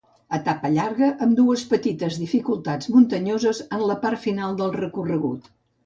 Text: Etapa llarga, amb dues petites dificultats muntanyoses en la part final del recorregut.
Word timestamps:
Etapa 0.35 0.71
llarga, 0.75 1.09
amb 1.25 1.35
dues 1.41 1.65
petites 1.75 2.17
dificultats 2.23 2.91
muntanyoses 2.97 3.63
en 3.79 3.87
la 3.93 4.01
part 4.07 4.27
final 4.29 4.63
del 4.65 4.79
recorregut. 4.83 5.57